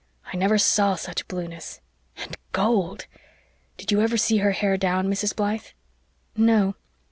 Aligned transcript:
I 0.33 0.35
never 0.35 0.57
saw 0.57 0.95
such 0.95 1.27
blueness 1.27 1.79
and 2.17 2.35
gold! 2.53 3.05
Did 3.77 3.91
you 3.91 4.01
ever 4.01 4.17
see 4.17 4.37
her 4.37 4.51
hair 4.53 4.75
down, 4.75 5.07
Mrs. 5.11 5.35
Blythe?" 5.35 5.67
"No." 6.35 6.73